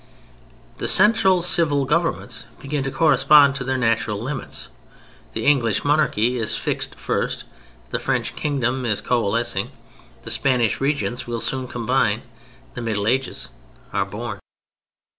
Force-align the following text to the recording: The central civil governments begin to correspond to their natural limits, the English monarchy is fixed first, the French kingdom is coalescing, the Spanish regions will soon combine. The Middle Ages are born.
The 0.77 0.87
central 0.87 1.43
civil 1.43 1.85
governments 1.85 2.45
begin 2.57 2.83
to 2.85 2.91
correspond 2.91 3.53
to 3.57 3.63
their 3.63 3.77
natural 3.77 4.17
limits, 4.17 4.69
the 5.33 5.45
English 5.45 5.85
monarchy 5.85 6.37
is 6.37 6.57
fixed 6.57 6.95
first, 6.95 7.43
the 7.91 7.99
French 7.99 8.35
kingdom 8.35 8.83
is 8.83 8.99
coalescing, 8.99 9.69
the 10.23 10.31
Spanish 10.31 10.81
regions 10.81 11.27
will 11.27 11.39
soon 11.39 11.67
combine. 11.67 12.23
The 12.73 12.81
Middle 12.81 13.05
Ages 13.05 13.49
are 13.93 14.05
born. 14.07 14.39